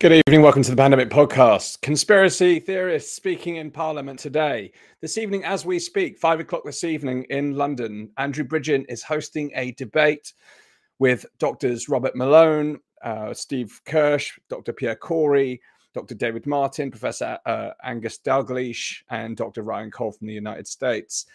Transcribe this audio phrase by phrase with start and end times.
[0.00, 0.40] Good evening.
[0.40, 1.82] Welcome to the Pandemic Podcast.
[1.82, 4.72] Conspiracy theorists speaking in Parliament today.
[5.02, 9.50] This evening, as we speak, five o'clock this evening in London, Andrew Bridgen is hosting
[9.54, 10.32] a debate
[10.98, 14.72] with doctors Robert Malone, uh, Steve Kirsch, Dr.
[14.72, 15.60] Pierre Kory,
[15.92, 16.14] Dr.
[16.14, 19.60] David Martin, Professor uh, Angus Dalgleish, and Dr.
[19.60, 21.26] Ryan Cole from the United States.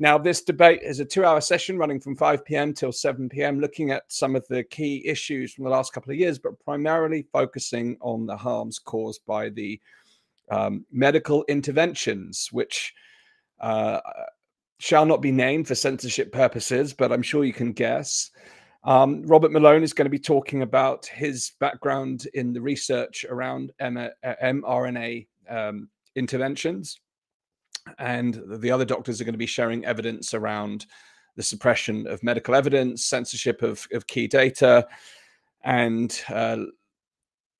[0.00, 2.74] Now, this debate is a two hour session running from 5 p.m.
[2.74, 6.18] till 7 p.m., looking at some of the key issues from the last couple of
[6.18, 9.80] years, but primarily focusing on the harms caused by the
[10.50, 12.92] um, medical interventions, which
[13.60, 14.00] uh,
[14.78, 18.30] shall not be named for censorship purposes, but I'm sure you can guess.
[18.82, 23.72] Um, Robert Malone is going to be talking about his background in the research around
[23.80, 27.00] mRNA um, interventions
[27.98, 30.86] and the other doctors are going to be sharing evidence around
[31.36, 34.86] the suppression of medical evidence, censorship of, of key data,
[35.64, 36.58] and uh,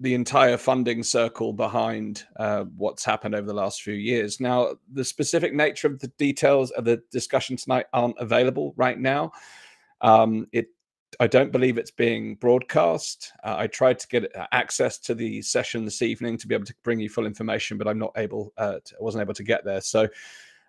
[0.00, 4.41] the entire funding circle behind uh, what's happened over the last few years.
[4.41, 9.33] Now, the specific nature of the details of the discussion tonight aren't available right now.
[10.00, 10.66] Um, it
[11.20, 13.33] I don't believe it's being broadcast.
[13.43, 16.67] Uh, I tried to get uh, access to the session this evening to be able
[16.67, 18.53] to bring you full information, but I'm not able.
[18.56, 19.81] Uh, to, I wasn't able to get there.
[19.81, 20.09] So,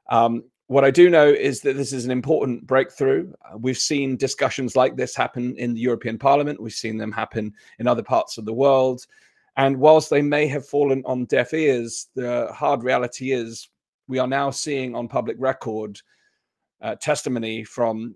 [0.10, 3.32] um, what I do know is that this is an important breakthrough.
[3.44, 6.62] Uh, we've seen discussions like this happen in the European Parliament.
[6.62, 9.06] We've seen them happen in other parts of the world.
[9.58, 13.70] And whilst they may have fallen on deaf ears, the hard reality is
[14.08, 16.00] we are now seeing on public record
[16.82, 18.16] uh, testimony from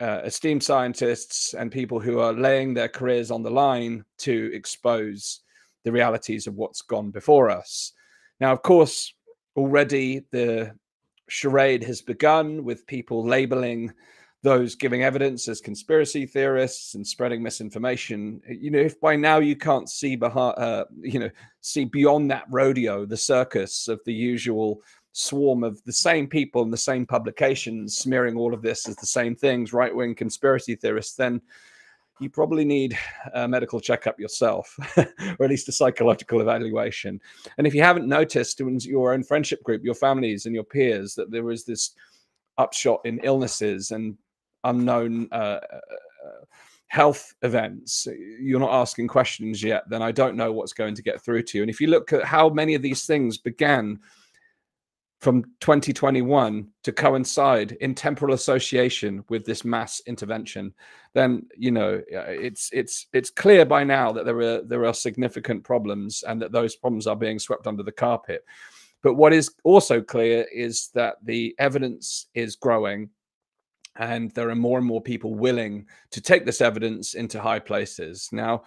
[0.00, 5.40] uh, esteemed scientists and people who are laying their careers on the line to expose
[5.84, 7.92] the realities of what's gone before us.
[8.40, 9.12] Now, of course,
[9.56, 10.72] already the
[11.28, 13.92] charade has begun with people labeling
[14.42, 18.40] those giving evidence as conspiracy theorists and spreading misinformation.
[18.48, 21.30] You know, if by now you can't see behind, uh, you know,
[21.60, 24.80] see beyond that rodeo, the circus of the usual
[25.12, 29.06] swarm of the same people and the same publications smearing all of this as the
[29.06, 31.40] same things, right wing conspiracy theorists, then
[32.20, 32.96] you probably need
[33.34, 37.20] a medical checkup yourself, or at least a psychological evaluation.
[37.58, 41.14] And if you haven't noticed in your own friendship group, your families and your peers,
[41.14, 41.94] that there is this
[42.56, 44.16] upshot in illnesses and
[44.68, 45.80] unknown uh, uh,
[46.88, 48.08] health events,
[48.40, 51.58] you're not asking questions yet, then I don't know what's going to get through to
[51.58, 51.62] you.
[51.62, 53.98] And if you look at how many of these things began
[55.20, 60.72] from 2021 to coincide in temporal association with this mass intervention
[61.12, 65.64] then you know it's it's it's clear by now that there are there are significant
[65.64, 68.44] problems and that those problems are being swept under the carpet
[69.02, 73.10] but what is also clear is that the evidence is growing
[73.98, 78.28] and there are more and more people willing to take this evidence into high places
[78.32, 78.62] now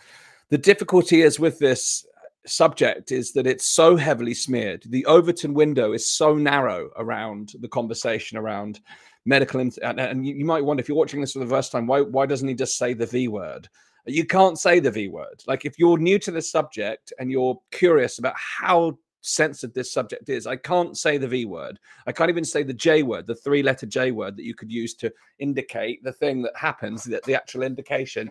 [0.49, 2.05] the difficulty is with this
[2.45, 4.83] subject is that it's so heavily smeared.
[4.87, 8.79] The Overton window is so narrow around the conversation around
[9.25, 9.59] medical.
[9.61, 12.25] and, and you, might wonder if you're watching this for the first time, why why
[12.25, 13.69] doesn't he just say the V word?
[14.05, 15.43] You can't say the V word.
[15.47, 20.29] Like if you're new to the subject and you're curious about how sensitive this subject
[20.29, 21.79] is, I can't say the V word.
[22.07, 24.71] I can't even say the J word, the three letter J word that you could
[24.71, 28.29] use to indicate the thing that happens, the, the actual indication.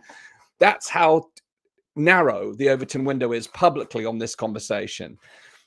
[0.59, 1.31] That's how
[1.97, 5.19] narrow the Overton window is publicly on this conversation.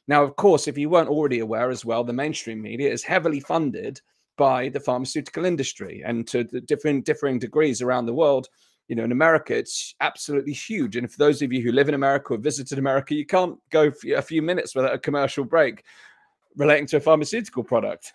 [0.08, 3.40] Now, of course, if you weren't already aware as well, the mainstream media is heavily
[3.40, 4.02] funded
[4.38, 8.48] by the pharmaceutical industry and to different differing degrees around the world.
[8.88, 10.96] You know, in America, it's absolutely huge.
[10.96, 13.92] And for those of you who live in America or visited America, you can't go
[14.16, 15.84] a few minutes without a commercial break
[16.56, 18.14] relating to a pharmaceutical product.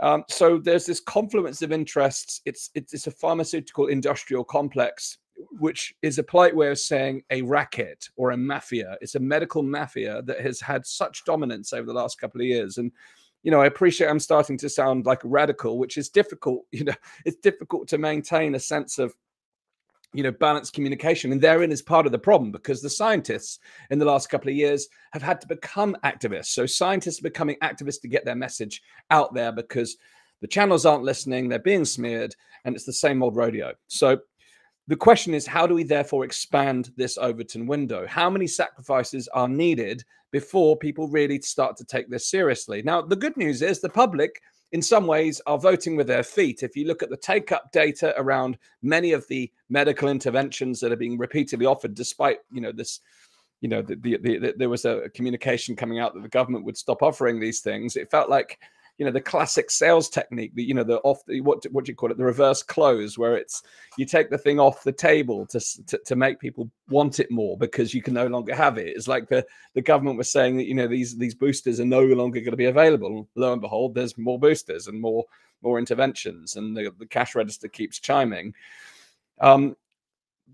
[0.00, 2.40] Um, so there's this confluence of interests.
[2.44, 5.18] It's, it's, it's a pharmaceutical industrial complex
[5.58, 8.96] which is a polite way of saying a racket or a mafia.
[9.00, 12.78] It's a medical mafia that has had such dominance over the last couple of years.
[12.78, 12.92] And,
[13.42, 16.64] you know, I appreciate I'm starting to sound like a radical, which is difficult.
[16.72, 16.94] You know,
[17.24, 19.14] it's difficult to maintain a sense of,
[20.12, 21.32] you know, balanced communication.
[21.32, 23.60] And therein is part of the problem because the scientists
[23.90, 26.46] in the last couple of years have had to become activists.
[26.46, 29.96] So scientists are becoming activists to get their message out there because
[30.40, 32.34] the channels aren't listening, they're being smeared,
[32.64, 33.72] and it's the same old rodeo.
[33.88, 34.18] So
[34.88, 38.06] the question is, how do we therefore expand this Overton window?
[38.06, 40.02] How many sacrifices are needed
[40.32, 42.82] before people really start to take this seriously?
[42.82, 44.40] Now, the good news is the public,
[44.72, 46.62] in some ways, are voting with their feet.
[46.62, 50.92] If you look at the take up data around many of the medical interventions that
[50.92, 53.00] are being repeatedly offered, despite, you know, this
[53.60, 56.78] you know, the, the, the, there was a communication coming out that the government would
[56.78, 57.96] stop offering these things.
[57.96, 58.58] It felt like
[59.00, 61.90] you know the classic sales technique the you know the off the what what do
[61.90, 62.18] you call it?
[62.18, 63.62] The reverse close where it's
[63.96, 67.56] you take the thing off the table to, to to make people want it more
[67.56, 68.88] because you can no longer have it.
[68.88, 72.02] It's like the the government was saying that you know these these boosters are no
[72.02, 73.26] longer going to be available.
[73.36, 75.24] Lo and behold there's more boosters and more
[75.62, 78.52] more interventions and the, the cash register keeps chiming.
[79.40, 79.76] Um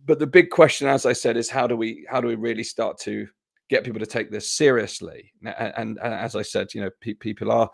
[0.05, 2.63] but the big question as i said is how do we how do we really
[2.63, 3.27] start to
[3.69, 5.33] get people to take this seriously.
[5.45, 7.71] And, and, and as I said, you know, pe- people are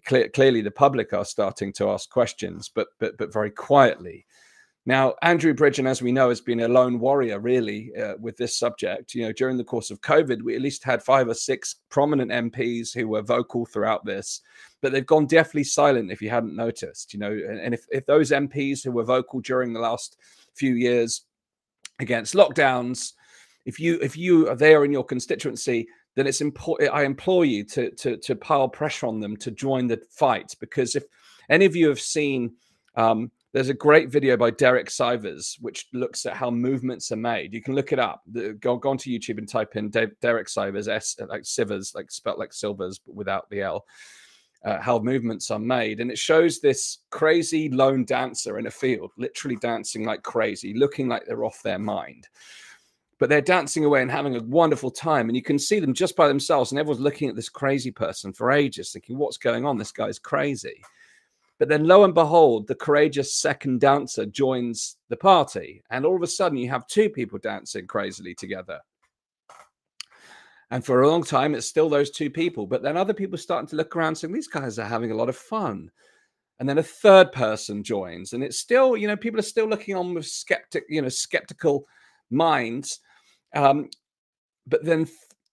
[0.00, 4.26] clear, clearly the public are starting to ask questions, but but but very quietly.
[4.84, 8.58] Now, Andrew Bridgen, as we know, has been a lone warrior really uh, with this
[8.58, 9.14] subject.
[9.14, 12.32] You know, during the course of COVID, we at least had five or six prominent
[12.32, 14.40] MPs who were vocal throughout this,
[14.80, 17.14] but they've gone deathly silent if you hadn't noticed.
[17.14, 20.16] You know, and, and if, if those MPs who were vocal during the last
[20.54, 21.22] few years
[22.00, 23.12] against lockdowns
[23.64, 27.64] if you if you are there in your constituency then it's important i implore you
[27.64, 31.04] to to to pile pressure on them to join the fight because if
[31.48, 32.52] any of you have seen
[32.94, 37.52] um, there's a great video by Derek Sivers, which looks at how movements are made.
[37.52, 38.22] You can look it up.
[38.30, 42.10] The, go, go onto YouTube and type in De- Derek Sivers, S like Sivers, like
[42.10, 43.84] spelt like Silvers, but without the L.
[44.64, 49.10] Uh, how movements are made, and it shows this crazy lone dancer in a field,
[49.18, 52.28] literally dancing like crazy, looking like they're off their mind
[53.22, 55.28] but they're dancing away and having a wonderful time.
[55.28, 58.32] And you can see them just by themselves, and everyone's looking at this crazy person
[58.32, 59.78] for ages, thinking, What's going on?
[59.78, 60.82] This guy's crazy.
[61.60, 65.84] But then, lo and behold, the courageous second dancer joins the party.
[65.88, 68.80] And all of a sudden, you have two people dancing crazily together.
[70.72, 72.66] And for a long time, it's still those two people.
[72.66, 75.28] But then other people starting to look around saying, These guys are having a lot
[75.28, 75.92] of fun.
[76.58, 78.32] And then a third person joins.
[78.32, 81.86] And it's still, you know, people are still looking on with skeptic, you know, skeptical
[82.32, 82.98] minds
[83.54, 83.88] um,
[84.66, 85.08] but then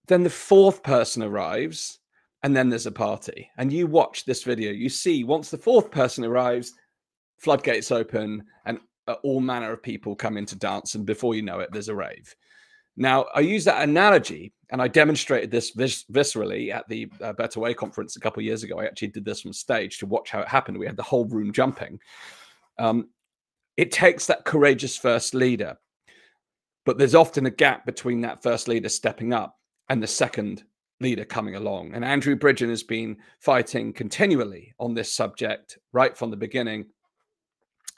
[0.07, 1.99] then the fourth person arrives,
[2.43, 3.49] and then there's a party.
[3.57, 6.73] And you watch this video, you see once the fourth person arrives,
[7.37, 11.41] floodgates open, and uh, all manner of people come in to dance, and before you
[11.41, 12.35] know it, there's a rave.
[12.97, 17.59] Now, I use that analogy, and I demonstrated this vis- viscerally at the uh, Better
[17.59, 18.79] Way conference a couple of years ago.
[18.79, 20.77] I actually did this from stage to watch how it happened.
[20.77, 21.99] We had the whole room jumping.
[22.77, 23.09] Um,
[23.77, 25.77] it takes that courageous first leader
[26.89, 29.59] but there's often a gap between that first leader stepping up
[29.89, 30.63] and the second
[30.99, 31.93] leader coming along.
[31.93, 36.87] And Andrew Bridgen has been fighting continually on this subject right from the beginning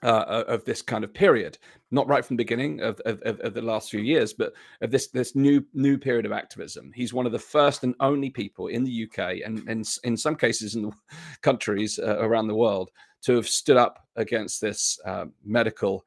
[0.04, 1.58] uh, of this kind of period,
[1.92, 4.52] not right from the beginning of, of, of, the last few years, but
[4.82, 6.92] of this this new new period of activism.
[6.94, 10.36] He's one of the first and only people in the UK and, and in some
[10.36, 10.92] cases in the
[11.42, 12.92] countries uh, around the world
[13.22, 16.04] to have stood up against this uh, medical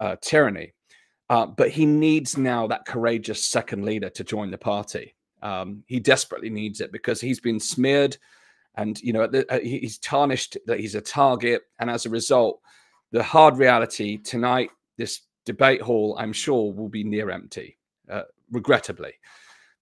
[0.00, 0.72] uh, tyranny.
[1.30, 5.14] Uh, but he needs now that courageous second leader to join the party.
[5.42, 8.16] Um, he desperately needs it because he's been smeared
[8.76, 12.60] and you know uh, he's tarnished that he's a target and as a result
[13.10, 17.78] the hard reality tonight this debate hall i'm sure will be near empty
[18.10, 19.12] uh, regrettably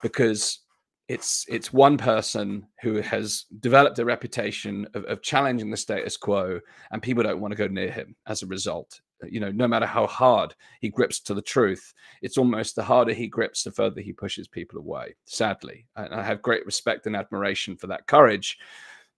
[0.03, 0.61] because
[1.09, 6.61] it's it's one person who has developed a reputation of, of, challenging the status quo
[6.93, 9.87] and people don't want to go near him as a result you know no matter
[9.87, 14.01] how hard he grips to the truth it's almost the harder he grips the further
[14.01, 15.87] he pushes people away sadly.
[15.97, 18.59] And i have great respect and admiration for that courage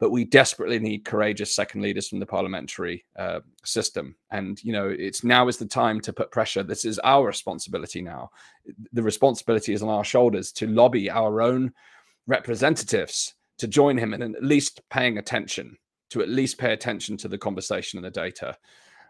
[0.02, 4.16] but we desperately need courageous second leaders from the parliamentary uh, system.
[4.32, 6.64] And you know it's now is the time to put pressure.
[6.64, 8.30] This is our responsibility now.
[8.92, 11.72] The responsibility is on our shoulders to lobby our own
[12.26, 15.76] representatives to join him in at least paying attention
[16.10, 18.56] to at least pay attention to the conversation and the data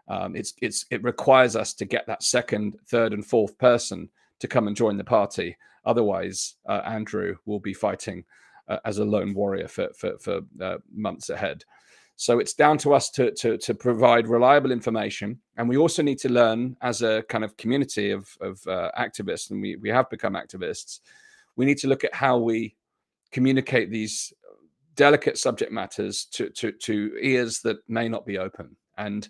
[0.07, 4.47] um, it's it's it requires us to get that second third and fourth person to
[4.47, 5.55] come and join the party
[5.85, 8.23] otherwise uh, andrew will be fighting
[8.67, 11.63] uh, as a lone warrior for for, for uh, months ahead.
[12.15, 16.19] So it's down to us to, to, to provide reliable information, and we also need
[16.19, 20.09] to learn as a kind of community of of uh, activists, and we we have
[20.09, 20.99] become activists.
[21.55, 22.75] We need to look at how we
[23.31, 24.31] communicate these
[24.95, 29.27] delicate subject matters to to to ears that may not be open and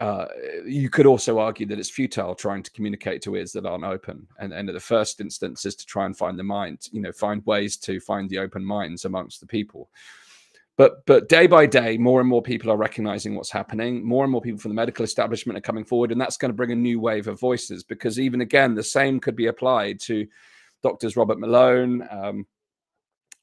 [0.00, 0.26] uh,
[0.66, 4.26] you could also argue that it's futile trying to communicate to ears that aren't open.
[4.38, 7.44] And, and the first instance is to try and find the mind, you know, find
[7.46, 9.88] ways to find the open minds amongst the people.
[10.76, 14.04] But but day by day, more and more people are recognizing what's happening.
[14.04, 16.56] More and more people from the medical establishment are coming forward, and that's going to
[16.56, 17.84] bring a new wave of voices.
[17.84, 20.26] Because even again, the same could be applied to
[20.82, 22.44] doctors Robert Malone, um,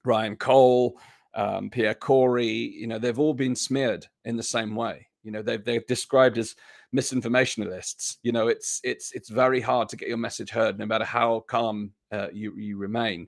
[0.03, 0.99] Ryan Cole,
[1.33, 2.49] um, Pierre Kory.
[2.49, 6.37] You know, they've all been smeared in the same way you know, they've they're described
[6.37, 6.55] as
[6.95, 8.17] misinformationalists.
[8.23, 11.41] You know, it's it's it's very hard to get your message heard, no matter how
[11.47, 13.27] calm uh, you you remain.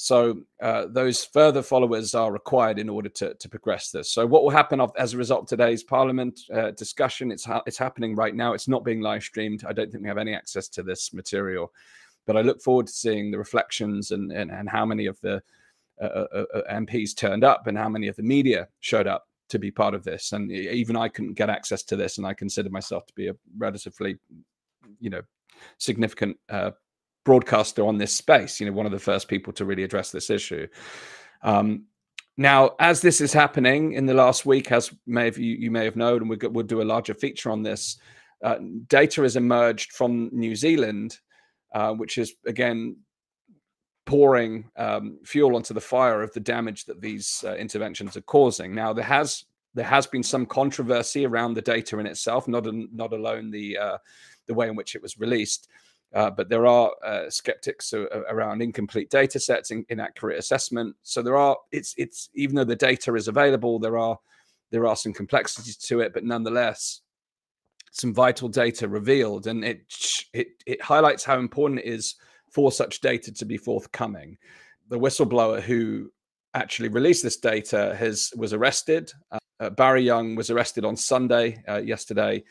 [0.00, 4.12] So uh, those further followers are required in order to, to progress this.
[4.12, 7.32] So what will happen as a result of today's Parliament uh, discussion?
[7.32, 8.52] It's ha- it's happening right now.
[8.52, 9.64] It's not being live streamed.
[9.66, 11.72] I don't think we have any access to this material,
[12.26, 15.42] but I look forward to seeing the reflections and and, and how many of the
[16.00, 19.58] uh, uh, uh MPs turned up and how many of the media showed up to
[19.58, 20.32] be part of this.
[20.32, 23.34] And even I couldn't get access to this, and I consider myself to be a
[23.56, 24.18] relatively,
[25.00, 25.22] you know,
[25.78, 26.72] significant uh,
[27.24, 30.30] broadcaster on this space, you know, one of the first people to really address this
[30.30, 30.66] issue.
[31.42, 31.84] Um,
[32.36, 35.84] now, as this is happening in the last week, as may have, you, you may
[35.84, 37.98] have known, and we'll, we'll do a larger feature on this,
[38.44, 41.18] uh, data has emerged from New Zealand,
[41.74, 42.96] uh, which is again
[44.08, 48.74] pouring um, fuel onto the fire of the damage that these uh, interventions are causing.
[48.74, 53.12] Now, there has there has been some controversy around the data in itself, not not
[53.12, 53.98] alone the uh,
[54.46, 55.68] the way in which it was released.
[56.14, 60.96] Uh, but there are uh, skeptics around incomplete data sets, in, inaccurate assessment.
[61.02, 64.18] So there are it's it's even though the data is available, there are
[64.70, 67.02] there are some complexities to it, but nonetheless,
[67.90, 69.82] some vital data revealed, and it
[70.32, 72.14] it it highlights how important it is
[72.50, 74.38] for such data to be forthcoming.
[74.88, 76.10] The whistleblower who
[76.54, 79.12] actually released this data has was arrested.
[79.60, 82.44] Uh, Barry Young was arrested on Sunday uh, yesterday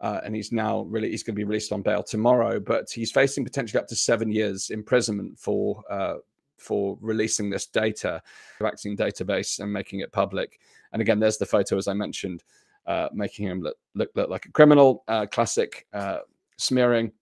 [0.00, 2.58] uh, and he's now really he's going to be released on bail tomorrow.
[2.58, 6.16] But he's facing potentially up to seven years imprisonment for uh,
[6.56, 8.22] for releasing this data,
[8.60, 10.60] vaccine database, and making it public.
[10.92, 12.42] And again, there's the photo as I mentioned,
[12.86, 15.04] uh, making him look, look, look like a criminal.
[15.06, 16.18] Uh, classic uh,
[16.56, 17.12] smearing.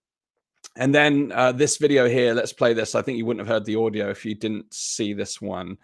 [0.76, 2.94] And then uh, this video here, let's play this.
[2.94, 5.76] I think you wouldn't have heard the audio if you didn't see this one.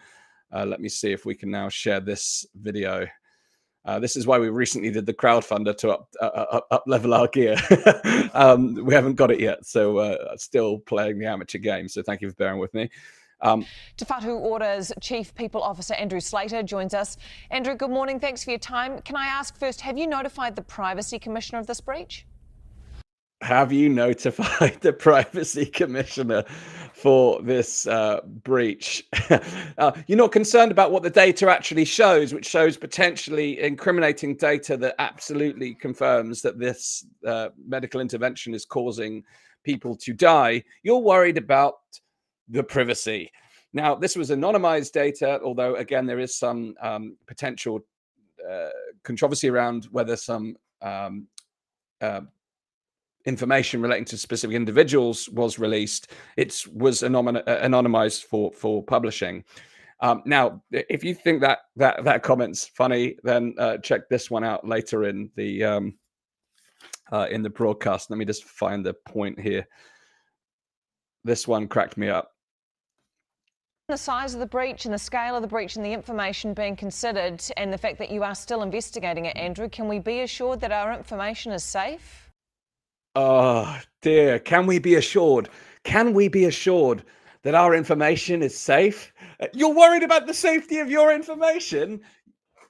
[0.53, 3.07] let me see if we can now share this video.
[3.85, 6.83] Uh, this is why we recently did the crowdfunder to up uh, uh up, up
[6.87, 7.55] level our gear.
[8.33, 11.87] um, we haven't got it yet, so uh, still playing the amateur game.
[11.87, 12.89] So thank you for bearing with me.
[13.41, 13.65] Um,
[13.95, 17.17] Te Whatu Ora's Chief People Officer Andrew Slater joins us.
[17.51, 18.19] Andrew, good morning.
[18.19, 19.01] Thanks for your time.
[19.01, 22.25] Can I ask first, have you notified the Privacy Commissioner of this breach?
[23.45, 26.43] Have you notified the Privacy Commissioner
[26.93, 29.05] for this uh, breach.
[29.77, 34.75] uh, you're not concerned about what the data actually shows, which shows potentially incriminating data
[34.77, 39.23] that absolutely confirms that this uh, medical intervention is causing
[39.63, 40.63] people to die.
[40.81, 41.75] You're worried about
[42.49, 43.29] the privacy.
[43.73, 47.81] Now, this was anonymized data, although, again, there is some um, potential
[48.49, 48.69] uh,
[49.03, 51.27] controversy around whether some um,
[52.01, 52.21] uh,
[53.25, 59.43] information relating to specific individuals was released, it was anonymized for for publishing.
[60.01, 64.43] Um, now, if you think that that that comment's funny, then uh, check this one
[64.43, 65.97] out later in the um,
[67.11, 68.09] uh, in the broadcast.
[68.09, 69.67] Let me just find the point here.
[71.23, 72.31] This one cracked me up.
[73.87, 76.75] The size of the breach and the scale of the breach and the information being
[76.75, 80.59] considered, and the fact that you are still investigating it, Andrew, can we be assured
[80.61, 82.24] that our information is safe?
[83.15, 84.39] Oh dear.
[84.39, 85.49] Can we be assured?
[85.83, 87.03] Can we be assured
[87.43, 89.13] that our information is safe?
[89.39, 92.01] Uh, you're worried about the safety of your information?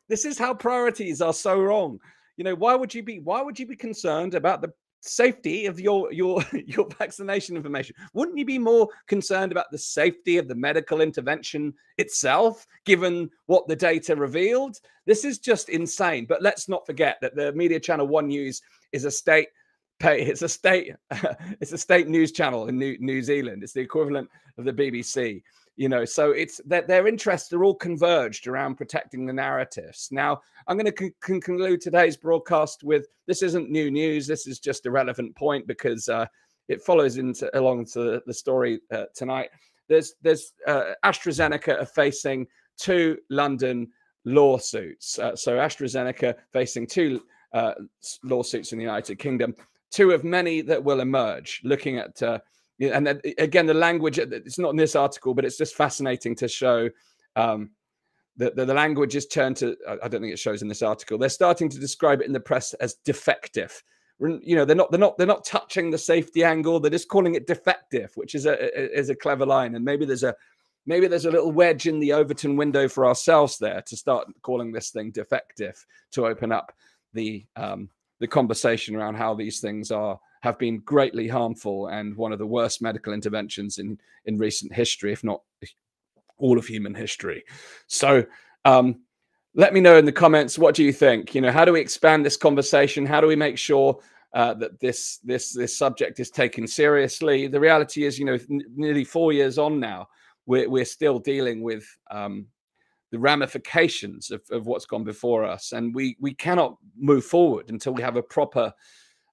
[0.08, 2.00] This is how priorities are so wrong.
[2.38, 4.72] You know, why would you be why would you be concerned about the
[5.02, 10.38] safety of your your your vaccination information wouldn't you be more concerned about the safety
[10.40, 16.42] of the medical intervention itself given what the data revealed this is just insane but
[16.42, 19.50] let's not forget that the media channel one news is a state
[20.00, 20.22] pay.
[20.22, 20.94] It's a state.
[21.62, 23.64] it's a state news channel in New, New Zealand.
[23.64, 25.42] It's the equivalent of the BBC.
[25.78, 30.08] You know, so it's that their interests are all converged around protecting the narratives.
[30.10, 34.26] Now, I'm going to con- conclude today's broadcast with this isn't new news.
[34.26, 36.28] This is just a relevant point because uh,
[36.70, 39.50] it follows into along to the story uh, tonight.
[39.90, 42.48] There's there's uh, AstraZeneca are facing
[42.78, 43.90] two London
[44.24, 45.20] lawsuits.
[45.20, 47.22] Uh, so AstraZeneca facing two
[47.54, 47.74] uh,
[48.24, 49.54] lawsuits in the United Kingdom
[49.96, 52.38] two of many that will emerge looking at uh,
[52.82, 56.90] and again the language it's not in this article but it's just fascinating to show
[57.38, 57.70] um,
[58.36, 61.18] that the, the, language is turned to i don't think it shows in this article.
[61.18, 63.82] They're starting to describe it in the press as defective.
[64.20, 67.36] You know they're not they're not they're not touching the safety angle they're just calling
[67.36, 68.56] it defective which is a
[68.98, 69.76] is a clever line.
[69.76, 70.36] And maybe there's a
[70.86, 74.72] maybe there's a little wedge in the overton window for ourselves there to start calling
[74.72, 76.74] this thing defective to open up
[77.14, 82.32] the um, the conversation around how these things are have been greatly harmful and one
[82.32, 85.42] of the worst medical interventions in in recent history, if not
[86.38, 87.44] all of human history.
[87.88, 88.26] So.
[88.64, 89.02] Um,
[89.58, 91.80] let me know in the comments what do you think you know how do we
[91.80, 93.98] expand this conversation how do we make sure
[94.34, 98.38] uh, that this this this subject is taken seriously the reality is you know
[98.76, 100.06] nearly four years on now
[100.46, 102.46] we're, we're still dealing with um,
[103.12, 105.72] the ramifications of, of what's gone before us.
[105.72, 108.74] And we, we cannot move forward until we have a proper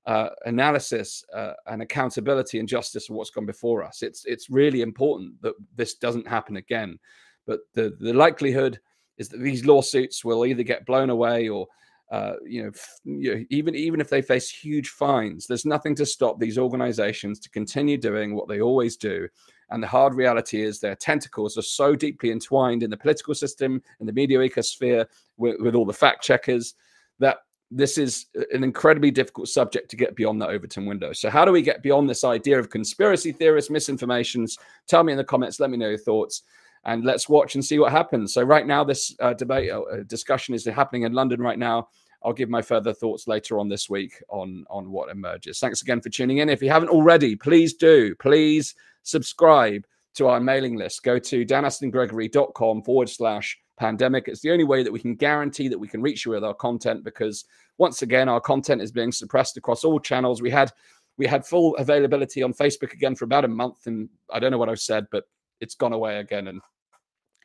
[0.06, 4.02] uh, analysis uh, and accountability and justice of what's gone before us.
[4.02, 6.98] It's, it's really important that this doesn't happen again.
[7.46, 8.78] But the, the likelihood
[9.18, 11.66] is that these lawsuits will either get blown away or
[12.12, 12.70] uh, you, know,
[13.04, 17.40] you know, even even if they face huge fines, there's nothing to stop these organizations
[17.40, 19.26] to continue doing what they always do.
[19.72, 23.82] And the hard reality is their tentacles are so deeply entwined in the political system,
[24.00, 26.74] in the media ecosphere, with, with all the fact checkers,
[27.18, 27.38] that
[27.70, 31.12] this is an incredibly difficult subject to get beyond the Overton window.
[31.12, 34.58] So, how do we get beyond this idea of conspiracy theorists, misinformations?
[34.86, 35.58] Tell me in the comments.
[35.58, 36.42] Let me know your thoughts
[36.84, 38.34] and let's watch and see what happens.
[38.34, 41.88] So right now, this uh, debate uh, discussion is happening in London right now.
[42.24, 45.58] I'll give my further thoughts later on this week on on what emerges.
[45.58, 46.48] Thanks again for tuning in.
[46.48, 48.14] If you haven't already, please do.
[48.16, 51.02] Please subscribe to our mailing list.
[51.02, 54.28] Go to danastingregory.com forward slash pandemic.
[54.28, 56.54] It's the only way that we can guarantee that we can reach you with our
[56.54, 57.44] content because
[57.78, 60.42] once again, our content is being suppressed across all channels.
[60.42, 60.70] We had
[61.18, 64.58] we had full availability on Facebook again for about a month, and I don't know
[64.58, 65.24] what I've said, but
[65.60, 66.48] it's gone away again.
[66.48, 66.60] And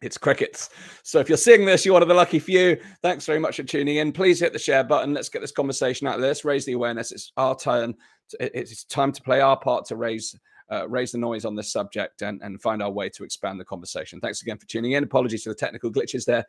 [0.02, 0.70] it's crickets.
[1.04, 2.78] So if you're seeing this, you're one of the lucky few.
[3.02, 4.12] Thanks very much for tuning in.
[4.12, 5.14] Please hit the share button.
[5.14, 6.46] Let's get this conversation out this.
[6.46, 7.12] Raise the awareness.
[7.12, 7.96] It's our turn.
[8.40, 10.38] It's time to play our part to raise
[10.72, 13.66] uh, raise the noise on this subject and, and find our way to expand the
[13.66, 14.20] conversation.
[14.20, 15.04] Thanks again for tuning in.
[15.04, 16.46] Apologies for the technical glitches there.